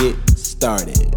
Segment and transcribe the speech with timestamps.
[0.00, 1.14] get started.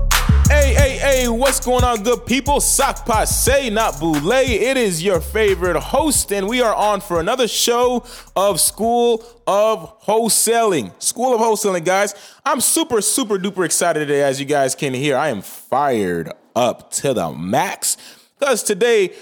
[0.48, 2.60] Hey, hey, hey, what's going on, good people?
[2.60, 4.32] Sock Passe, not Boule.
[4.32, 10.02] It is your favorite host, and we are on for another show of School of
[10.02, 10.92] Wholesaling.
[11.02, 12.16] School of Wholesaling, guys.
[12.46, 15.18] I'm super, super duper excited today, as you guys can hear.
[15.18, 17.98] I am fired up to the max
[18.40, 19.14] because today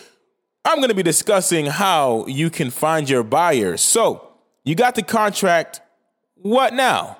[0.63, 3.75] I'm going to be discussing how you can find your buyer.
[3.75, 4.29] So,
[4.63, 5.81] you got the contract.
[6.35, 7.17] What now?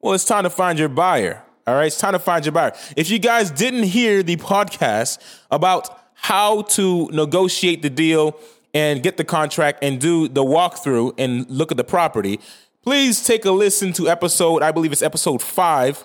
[0.00, 1.42] Well, it's time to find your buyer.
[1.70, 2.72] All right, it's time to find your buyer.
[2.96, 5.20] If you guys didn't hear the podcast
[5.52, 8.36] about how to negotiate the deal
[8.74, 12.40] and get the contract and do the walkthrough and look at the property,
[12.82, 16.04] please take a listen to episode, I believe it's episode five,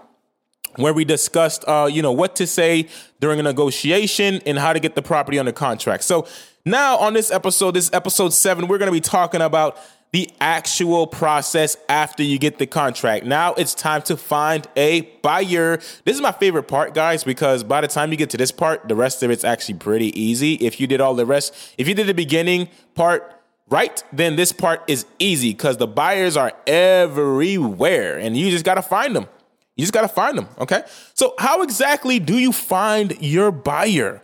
[0.76, 2.88] where we discussed, uh, you know, what to say
[3.20, 6.04] during a negotiation and how to get the property under contract.
[6.04, 6.28] So
[6.64, 9.80] now on this episode, this episode seven, we're going to be talking about
[10.12, 13.26] the actual process after you get the contract.
[13.26, 15.78] Now it's time to find a buyer.
[16.06, 18.88] This is my favorite part, guys, because by the time you get to this part,
[18.88, 20.54] the rest of it's actually pretty easy.
[20.56, 23.36] If you did all the rest, if you did the beginning part
[23.70, 28.76] right, then this part is easy because the buyers are everywhere and you just got
[28.76, 29.28] to find them.
[29.76, 30.48] You just got to find them.
[30.60, 30.84] Okay.
[31.14, 34.22] So, how exactly do you find your buyer?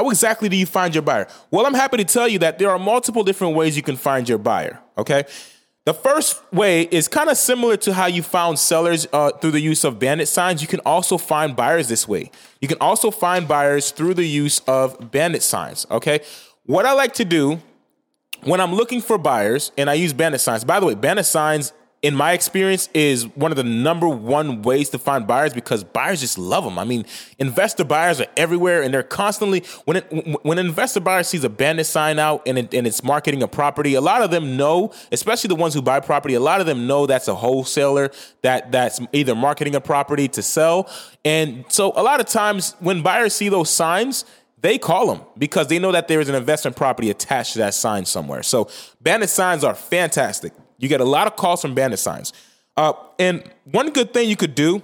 [0.00, 1.28] How exactly do you find your buyer?
[1.50, 4.26] Well, I'm happy to tell you that there are multiple different ways you can find
[4.26, 4.80] your buyer.
[4.96, 5.24] Okay.
[5.84, 9.60] The first way is kind of similar to how you found sellers uh, through the
[9.60, 10.62] use of bandit signs.
[10.62, 12.30] You can also find buyers this way.
[12.62, 15.86] You can also find buyers through the use of bandit signs.
[15.90, 16.20] Okay.
[16.64, 17.60] What I like to do
[18.44, 21.74] when I'm looking for buyers and I use bandit signs, by the way, bandit signs
[22.02, 26.20] in my experience, is one of the number one ways to find buyers because buyers
[26.20, 26.78] just love them.
[26.78, 27.04] I mean,
[27.38, 31.50] investor buyers are everywhere, and they're constantly when it, when an investor buyer sees a
[31.50, 34.92] bandit sign out and, it, and it's marketing a property, a lot of them know,
[35.12, 38.72] especially the ones who buy property, a lot of them know that's a wholesaler that
[38.72, 40.90] that's either marketing a property to sell,
[41.22, 44.24] and so a lot of times when buyers see those signs
[44.62, 47.72] they call them because they know that there is an investment property attached to that
[47.72, 48.42] sign somewhere.
[48.42, 48.68] So
[49.00, 50.52] bandit signs are fantastic.
[50.80, 52.32] You get a lot of calls from bandit signs.
[52.76, 54.82] Uh, and one good thing you could do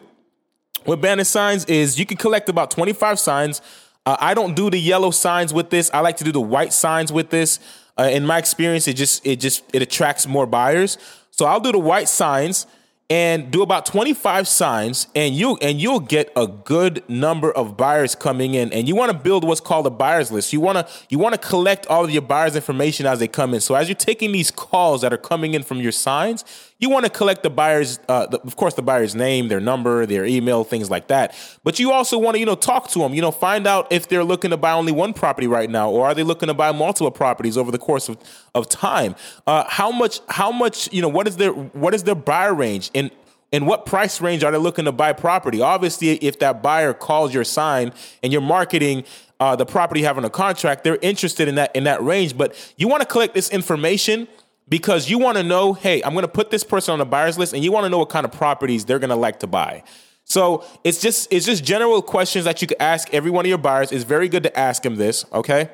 [0.85, 3.63] with bandit signs is you can collect about 25 signs.
[4.05, 5.91] Uh, I don't do the yellow signs with this.
[5.95, 7.59] I like to do the white signs with this.
[7.99, 10.99] Uh, in my experience, it just it just it attracts more buyers.
[11.31, 12.67] So I'll do the white signs
[13.09, 18.17] and do about 25 signs and you and you'll get a good number of buyers
[18.17, 18.73] coming in.
[18.73, 20.53] And you want to build what's called a buyers list.
[20.53, 23.55] You want to you want to collect all of your buyers information as they come
[23.55, 23.61] in.
[23.61, 26.45] So as you're taking these calls that are coming in from your signs
[26.79, 30.05] you want to collect the buyer's uh, the, of course the buyer's name their number
[30.07, 31.35] their email things like that.
[31.65, 34.09] But you also want to you know talk to them you know find out if
[34.09, 36.73] they're looking to buy only one property right now or are they looking to buy
[36.73, 38.19] multiple properties over the course of,
[38.55, 39.15] of time?
[39.47, 42.91] Uh, how much how much you know what is their what is their buyer range?
[42.95, 43.11] And
[43.53, 45.63] in what price range are they looking to buy property?
[45.63, 49.05] Obviously if that buyer calls your sign and you're marketing
[49.39, 52.37] uh, the property having a contract they're interested in that in that range.
[52.37, 54.29] But you want to collect this information
[54.69, 57.39] because you want to know, hey, I'm going to put this person on the buyers
[57.39, 59.47] list, and you want to know what kind of properties they're going to like to
[59.47, 59.83] buy.
[60.25, 63.59] So it's just it's just general questions that you could ask every one of your
[63.59, 63.93] buyers.
[63.93, 65.71] It's very good to ask them this, okay?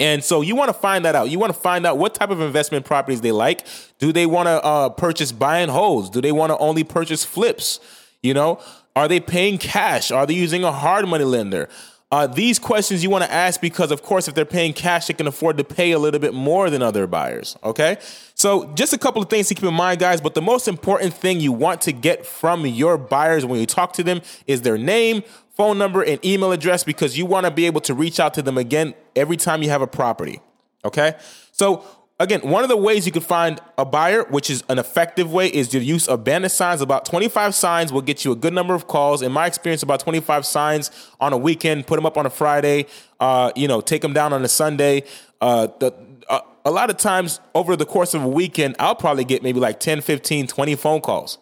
[0.00, 1.30] And so you want to find that out.
[1.30, 3.66] You want to find out what type of investment properties they like.
[3.98, 6.10] Do they want to uh, purchase buy and holds?
[6.10, 7.78] Do they want to only purchase flips?
[8.22, 8.60] You know,
[8.96, 10.10] are they paying cash?
[10.10, 11.68] Are they using a hard money lender?
[12.12, 15.14] Uh, these questions you want to ask because, of course, if they're paying cash, they
[15.14, 17.56] can afford to pay a little bit more than other buyers.
[17.62, 17.98] Okay.
[18.34, 20.20] So, just a couple of things to keep in mind, guys.
[20.20, 23.92] But the most important thing you want to get from your buyers when you talk
[23.92, 27.66] to them is their name, phone number, and email address because you want to be
[27.66, 30.40] able to reach out to them again every time you have a property.
[30.84, 31.14] Okay.
[31.52, 31.84] So,
[32.20, 35.46] Again, one of the ways you can find a buyer, which is an effective way,
[35.46, 36.82] is the use of bandit signs.
[36.82, 39.22] About 25 signs will get you a good number of calls.
[39.22, 42.84] In my experience, about 25 signs on a weekend, put them up on a Friday,
[43.20, 45.04] uh, you know, take them down on a Sunday.
[45.40, 45.94] Uh, the,
[46.28, 49.58] uh, a lot of times over the course of a weekend, I'll probably get maybe
[49.58, 51.38] like 10, 15, 20 phone calls.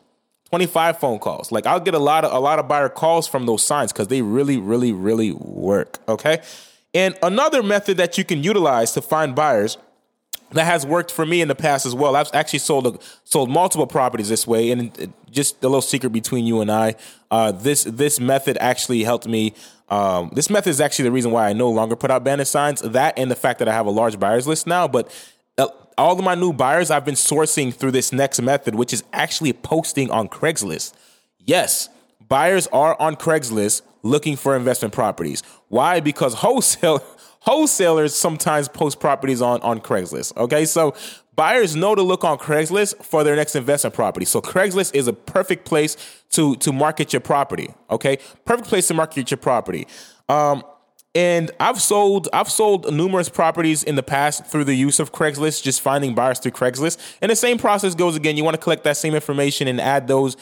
[0.51, 1.51] 25 phone calls.
[1.51, 4.07] Like I'll get a lot of a lot of buyer calls from those signs because
[4.07, 5.99] they really, really, really work.
[6.07, 6.41] Okay.
[6.95, 9.77] And another method that you can utilize to find buyers
[10.53, 12.17] that has worked for me in the past as well.
[12.17, 16.47] I've actually sold a, sold multiple properties this way, and just a little secret between
[16.47, 16.95] you and I,
[17.31, 19.55] uh, this this method actually helped me.
[19.89, 22.81] Um, this method is actually the reason why I no longer put out bandit signs.
[22.81, 25.11] That and the fact that I have a large buyers list now, but.
[25.57, 25.67] Uh,
[25.97, 29.53] all of my new buyers I've been sourcing through this next method, which is actually
[29.53, 30.93] posting on Craigslist.
[31.41, 31.89] Yes,
[32.29, 35.43] buyers are on Craigslist looking for investment properties.
[35.69, 36.01] Why?
[36.01, 37.03] Because wholesale
[37.49, 40.37] wholesalers sometimes post properties on, on Craigslist.
[40.37, 40.95] Okay, so
[41.35, 44.27] buyers know to look on Craigslist for their next investment property.
[44.27, 45.97] So Craigslist is a perfect place
[46.33, 47.73] to to market your property.
[47.91, 49.87] Okay, perfect place to market your property.
[50.29, 50.63] Um,
[51.15, 55.63] and I've sold I've sold numerous properties in the past through the use of Craigslist,
[55.63, 56.99] just finding buyers through Craigslist.
[57.23, 58.37] And the same process goes again.
[58.37, 60.37] You want to collect that same information and add those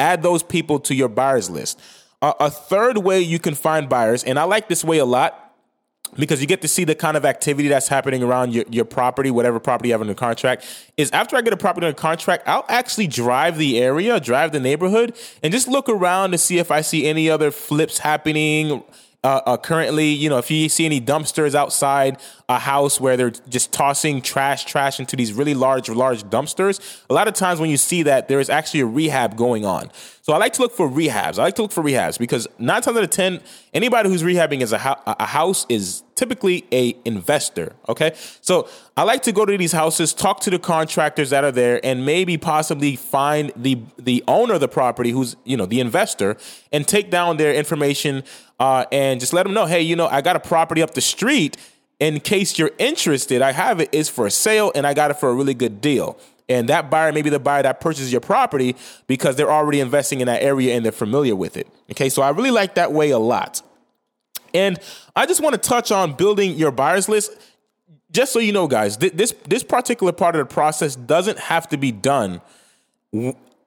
[0.00, 1.80] add those people to your buyers list.
[2.20, 5.47] Uh, a third way you can find buyers, and I like this way a lot
[6.16, 9.30] because you get to see the kind of activity that's happening around your, your property,
[9.30, 10.64] whatever property you have under contract,
[10.96, 14.60] is after I get a property under contract, I'll actually drive the area, drive the
[14.60, 18.82] neighborhood, and just look around to see if I see any other flips happening
[19.24, 22.18] uh, uh, currently, you know, if you see any dumpsters outside
[22.48, 27.14] a house where they're just tossing trash, trash into these really large, large dumpsters, a
[27.14, 29.90] lot of times when you see that, there is actually a rehab going on.
[30.22, 31.38] So I like to look for rehabs.
[31.38, 33.40] I like to look for rehabs because nine times out of ten,
[33.74, 37.76] anybody who's rehabbing is a, ho- a house is typically a investor.
[37.88, 41.52] Okay, so I like to go to these houses, talk to the contractors that are
[41.52, 45.80] there, and maybe possibly find the the owner of the property, who's you know the
[45.80, 46.36] investor,
[46.72, 48.24] and take down their information
[48.58, 51.00] uh, and just let them know, hey, you know, I got a property up the
[51.00, 51.56] street.
[52.00, 53.88] In case you're interested, I have it.
[53.90, 56.18] It's for sale, and I got it for a really good deal.
[56.48, 58.74] And that buyer may be the buyer that purchases your property
[59.06, 61.68] because they're already investing in that area and they're familiar with it.
[61.90, 63.62] Okay, so I really like that way a lot.
[64.54, 64.78] And
[65.14, 67.32] I just want to touch on building your buyers list.
[68.10, 71.76] Just so you know, guys, this this particular part of the process doesn't have to
[71.76, 72.40] be done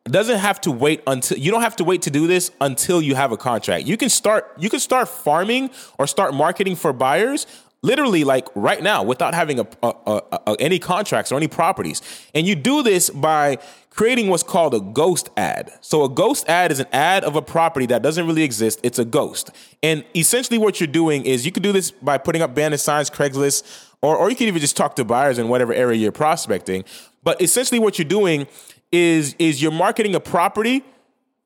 [0.06, 3.16] doesn't have to wait until you don't have to wait to do this until you
[3.16, 3.86] have a contract.
[3.86, 5.70] You can start you can start farming
[6.00, 7.46] or start marketing for buyers
[7.84, 12.02] literally like right now without having a, a, a, any contracts or any properties.
[12.36, 13.58] And you do this by
[13.90, 15.72] creating what's called a ghost ad.
[15.82, 18.80] So a ghost ad is an ad of a property that doesn't really exist.
[18.84, 19.50] It's a ghost.
[19.82, 23.10] And essentially what you're doing is you could do this by putting up bandit signs,
[23.10, 26.86] Craigslist, or, or you can even just talk to buyers in whatever area you're prospecting.
[27.24, 28.48] But essentially what you're doing
[28.92, 30.84] is is you're marketing a property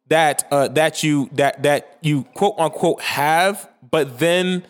[0.07, 4.63] that uh, that you that that you quote unquote have, but then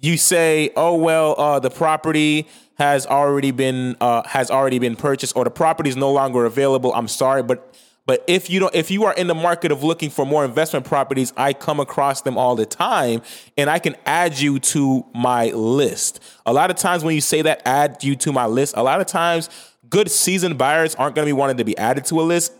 [0.00, 5.36] you say, oh well, uh, the property has already been uh, has already been purchased,
[5.36, 6.92] or the property is no longer available.
[6.94, 7.74] I'm sorry, but
[8.06, 10.86] but if you don't, if you are in the market of looking for more investment
[10.86, 13.22] properties, I come across them all the time,
[13.56, 16.20] and I can add you to my list.
[16.46, 18.74] A lot of times when you say that, add you to my list.
[18.76, 19.50] A lot of times
[19.90, 22.54] good seasoned buyers aren't going to be wanting to be added to a list.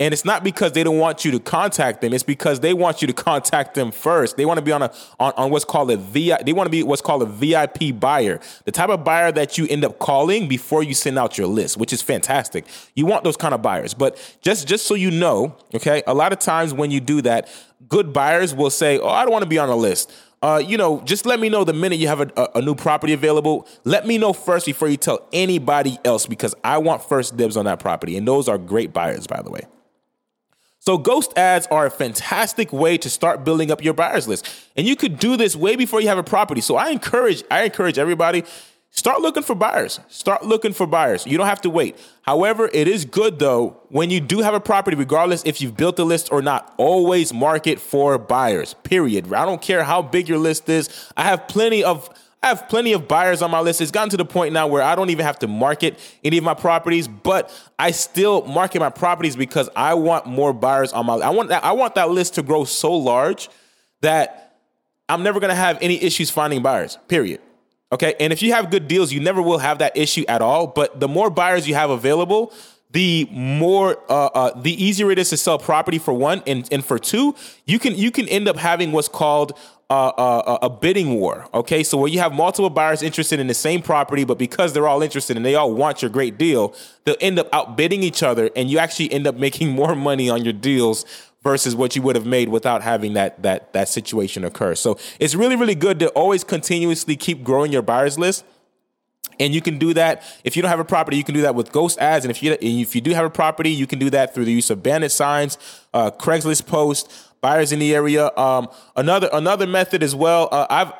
[0.00, 2.14] And it's not because they don't want you to contact them.
[2.14, 4.38] It's because they want you to contact them first.
[4.38, 6.38] They want to be on a on, on what's called a VI.
[6.44, 9.66] They want to be what's called a VIP buyer, the type of buyer that you
[9.68, 12.64] end up calling before you send out your list, which is fantastic.
[12.94, 13.92] You want those kind of buyers.
[13.92, 17.48] But just just so you know, okay, a lot of times when you do that,
[17.88, 20.10] good buyers will say, "Oh, I don't want to be on a list."
[20.42, 22.74] uh, you know, just let me know the minute you have a, a, a, new
[22.74, 23.68] property available.
[23.84, 27.66] Let me know first before you tell anybody else because I want first dibs on
[27.66, 28.16] that property.
[28.16, 29.66] And those are great buyers, by the way.
[30.80, 34.48] So, ghost ads are a fantastic way to start building up your buyers list.
[34.76, 36.60] And you could do this way before you have a property.
[36.60, 38.44] So, I encourage, I encourage everybody
[38.92, 40.00] Start looking for buyers.
[40.08, 41.24] Start looking for buyers.
[41.24, 41.96] You don't have to wait.
[42.22, 45.98] However, it is good though when you do have a property, regardless if you've built
[46.00, 48.74] a list or not, always market for buyers.
[48.82, 49.32] Period.
[49.32, 50.88] I don't care how big your list is.
[51.16, 52.10] I have plenty of
[52.42, 53.82] I have plenty of buyers on my list.
[53.82, 56.44] It's gotten to the point now where I don't even have to market any of
[56.44, 61.16] my properties, but I still market my properties because I want more buyers on my
[61.16, 63.50] I want that I want that list to grow so large
[64.00, 64.56] that
[65.08, 66.96] I'm never going to have any issues finding buyers.
[67.08, 67.40] Period.
[67.92, 68.14] Okay.
[68.18, 70.66] And if you have good deals, you never will have that issue at all.
[70.66, 72.54] But the more buyers you have available,
[72.90, 76.84] the more uh, uh, the easier it is to sell property for one, and, and
[76.84, 79.56] for two, you can you can end up having what's called
[79.90, 81.48] a bidding war.
[81.52, 84.86] Okay, so where you have multiple buyers interested in the same property, but because they're
[84.86, 88.50] all interested and they all want your great deal, they'll end up outbidding each other,
[88.54, 91.04] and you actually end up making more money on your deals
[91.42, 94.74] versus what you would have made without having that that that situation occur.
[94.74, 98.44] So it's really really good to always continuously keep growing your buyers list.
[99.38, 101.16] And you can do that if you don't have a property.
[101.16, 103.30] You can do that with ghost ads, and if you if you do have a
[103.30, 105.56] property, you can do that through the use of bandit signs,
[105.94, 108.30] uh, Craigslist post, buyers in the area.
[108.36, 110.48] Um, another another method as well.
[110.50, 110.92] Uh, I've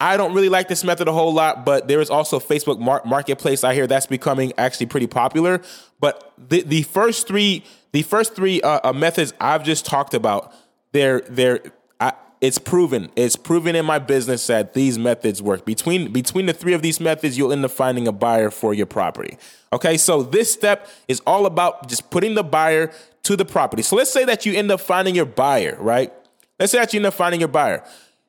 [0.00, 3.02] I don't really like this method a whole lot, but there is also Facebook Mar-
[3.04, 3.64] Marketplace.
[3.64, 5.60] I hear that's becoming actually pretty popular.
[6.00, 10.52] But the the first three the first three uh, uh, methods I've just talked about,
[10.92, 11.60] they're they're
[11.98, 13.10] I, it's proven.
[13.16, 15.64] It's proven in my business that these methods work.
[15.64, 18.86] Between between the three of these methods, you'll end up finding a buyer for your
[18.86, 19.36] property.
[19.72, 22.92] Okay, so this step is all about just putting the buyer
[23.28, 23.82] to the property.
[23.82, 26.10] So let's say that you end up finding your buyer, right?
[26.58, 27.84] Let's say that you end up finding your buyer.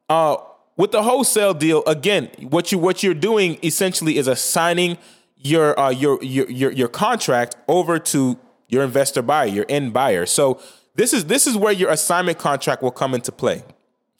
[0.09, 0.35] Uh,
[0.75, 4.97] with the wholesale deal, again, what you what you're doing essentially is assigning
[5.37, 8.37] your uh, your, your your your contract over to
[8.67, 10.25] your investor buyer, your end buyer.
[10.25, 10.59] So
[10.95, 13.63] this is this is where your assignment contract will come into play.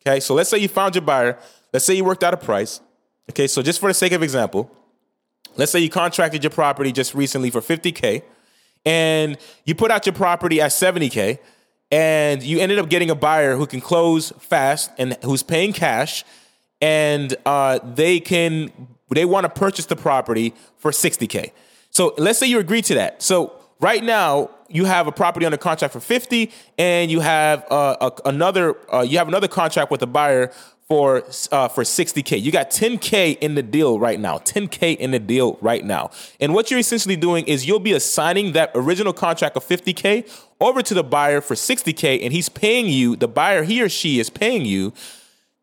[0.01, 1.37] Okay, so let's say you found your buyer.
[1.73, 2.79] Let's say you worked out a price.
[3.29, 4.71] Okay, so just for the sake of example,
[5.57, 8.23] let's say you contracted your property just recently for 50k,
[8.85, 11.39] and you put out your property at 70k,
[11.91, 16.23] and you ended up getting a buyer who can close fast and who's paying cash
[16.81, 18.71] and uh, they can
[19.11, 21.51] they want to purchase the property for 60k.
[21.89, 23.21] So let's say you agree to that.
[23.23, 27.95] So right now you have a property under contract for 50 and you have uh,
[28.01, 30.51] a, another uh, you have another contract with a buyer
[30.89, 31.17] for
[31.51, 32.41] uh, for 60k.
[32.41, 34.39] You got 10k in the deal right now.
[34.39, 36.09] 10k in the deal right now.
[36.39, 40.27] And what you're essentially doing is you'll be assigning that original contract of 50k
[40.59, 44.19] over to the buyer for 60k and he's paying you the buyer he or she
[44.19, 44.91] is paying you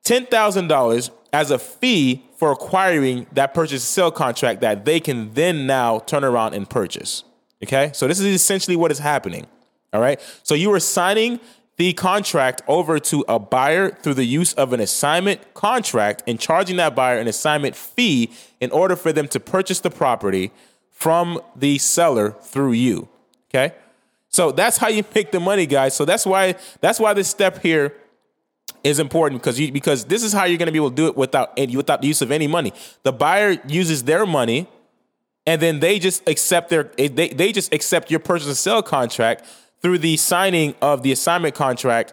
[0.07, 5.99] $10,000 as a fee for acquiring that purchase sale contract that they can then now
[5.99, 7.25] turn around and purchase.
[7.65, 7.91] Okay?
[7.93, 9.47] So this is essentially what is happening.
[9.93, 10.21] All right?
[10.45, 11.41] So you are signing
[11.77, 16.77] the contract over to a buyer through the use of an assignment contract and charging
[16.77, 18.31] that buyer an assignment fee
[18.61, 20.51] in order for them to purchase the property
[20.91, 23.09] from the seller through you.
[23.51, 23.75] Okay?
[24.29, 25.95] So that's how you make the money, guys.
[25.95, 27.95] So that's why that's why this step here
[28.83, 31.07] is important because you because this is how you're going to be able to do
[31.07, 32.73] it without without the use of any money.
[33.03, 34.69] The buyer uses their money,
[35.47, 39.45] and then they just accept their they they just accept your purchase and sale contract
[39.81, 42.13] through the signing of the assignment contract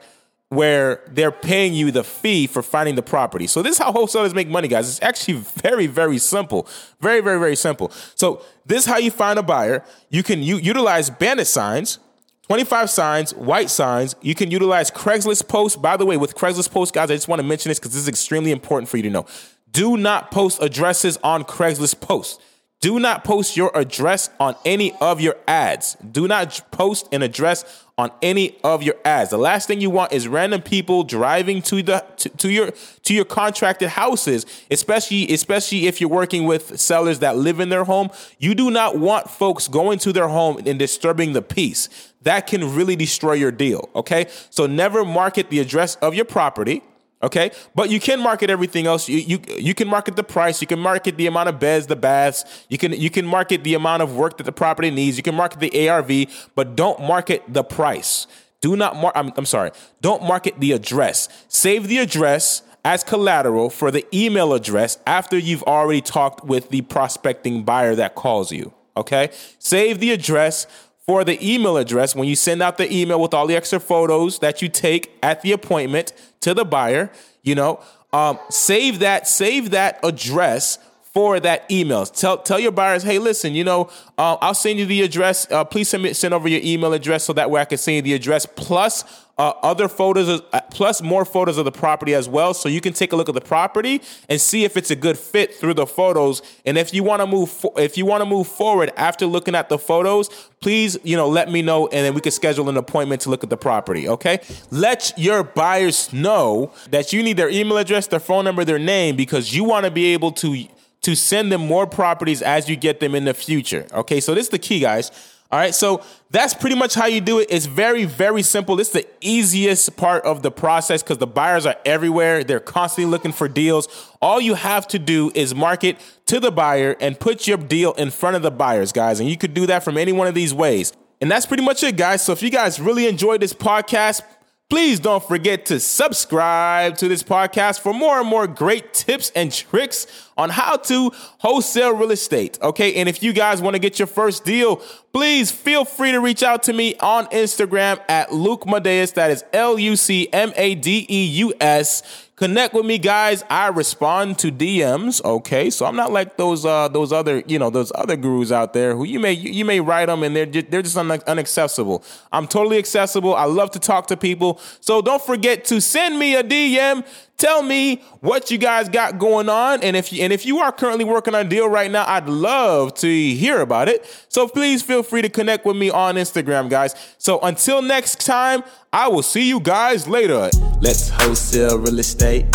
[0.50, 3.48] where they're paying you the fee for finding the property.
[3.48, 4.88] So this is how wholesalers make money, guys.
[4.88, 6.68] It's actually very, very simple.
[7.00, 7.92] Very, very, very simple.
[8.16, 9.84] So this is how you find a buyer.
[10.10, 12.00] You can u- utilize bandit signs
[12.44, 14.16] 25 signs, white signs.
[14.22, 15.78] You can utilize Craigslist posts.
[15.78, 18.02] By the way, with Craigslist posts, guys, I just want to mention this because this
[18.02, 19.26] is extremely important for you to know.
[19.72, 22.44] Do not post addresses on Craigslist posts.
[22.84, 25.96] Do not post your address on any of your ads.
[25.96, 29.30] Do not post an address on any of your ads.
[29.30, 32.72] The last thing you want is random people driving to the to, to, your
[33.04, 37.86] to your contracted houses, especially especially if you're working with sellers that live in their
[37.86, 38.10] home.
[38.38, 41.88] You do not want folks going to their home and disturbing the peace.
[42.24, 44.28] That can really destroy your deal, okay?
[44.50, 46.84] So never market the address of your property
[47.24, 49.08] Okay, but you can market everything else.
[49.08, 50.60] You, you you can market the price.
[50.60, 52.66] You can market the amount of beds, the baths.
[52.68, 55.16] You can you can market the amount of work that the property needs.
[55.16, 56.12] You can market the ARV,
[56.54, 58.28] but don't market the price.
[58.60, 59.14] Do not mark.
[59.16, 59.72] I'm, I'm sorry.
[60.02, 61.30] Don't market the address.
[61.48, 66.82] Save the address as collateral for the email address after you've already talked with the
[66.82, 68.74] prospecting buyer that calls you.
[68.98, 70.68] Okay, save the address
[71.06, 74.40] for the email address when you send out the email with all the extra photos
[74.40, 77.12] that you take at the appointment to the buyer.
[77.42, 77.82] You know,
[78.14, 80.78] um, save that save that address
[81.14, 82.06] for that email.
[82.06, 85.50] Tell tell your buyers, hey, listen, you know, uh, I'll send you the address.
[85.52, 88.02] Uh, please send send over your email address so that way I can send you
[88.02, 89.04] the address plus
[89.38, 92.54] uh, other photos, uh, plus more photos of the property as well.
[92.54, 95.18] So you can take a look at the property and see if it's a good
[95.18, 96.42] fit through the photos.
[96.66, 99.56] And if you want to move, fo- if you want to move forward after looking
[99.56, 100.30] at the photos,
[100.62, 103.44] please, you know, let me know, and then we can schedule an appointment to look
[103.44, 104.08] at the property.
[104.08, 104.40] Okay,
[104.70, 109.16] let your buyers know that you need their email address, their phone number, their name,
[109.16, 110.68] because you want to be able to
[111.04, 113.86] to send them more properties as you get them in the future.
[113.94, 115.12] Okay, so this is the key, guys.
[115.52, 117.48] All right, so that's pretty much how you do it.
[117.52, 118.80] It's very, very simple.
[118.80, 122.44] It's the easiest part of the process because the buyers are everywhere.
[122.44, 123.88] They're constantly looking for deals.
[124.20, 128.10] All you have to do is market to the buyer and put your deal in
[128.10, 129.20] front of the buyers, guys.
[129.20, 130.92] And you could do that from any one of these ways.
[131.22, 132.24] And that's pretty much it, guys.
[132.24, 134.24] So if you guys really enjoyed this podcast,
[134.74, 139.52] Please don't forget to subscribe to this podcast for more and more great tips and
[139.54, 142.58] tricks on how to wholesale real estate.
[142.60, 142.96] Okay.
[142.96, 144.78] And if you guys want to get your first deal,
[145.14, 149.14] please feel free to reach out to me on Instagram at Luc Madeus.
[149.14, 152.23] That is L U C M A D E U S.
[152.36, 153.44] Connect with me, guys.
[153.48, 155.24] I respond to DMs.
[155.24, 158.74] Okay, so I'm not like those uh, those other you know those other gurus out
[158.74, 162.04] there who you may you may write them and they're just, they're just un- unaccessible.
[162.32, 163.36] I'm totally accessible.
[163.36, 164.60] I love to talk to people.
[164.80, 167.06] So don't forget to send me a DM
[167.38, 170.72] Tell me what you guys got going on, and if you, and if you are
[170.72, 174.06] currently working on a deal right now, I'd love to hear about it.
[174.30, 176.96] So please feel free to connect with me on Instagram, guys.
[177.18, 178.64] So until next time,
[178.94, 180.50] I will see you guys later.
[180.80, 182.46] Let's wholesale real estate.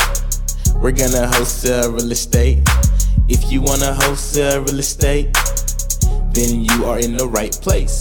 [0.77, 2.61] We're gonna wholesale real estate.
[3.29, 5.37] If you wanna wholesale real estate,
[6.33, 8.01] then you are in the right place.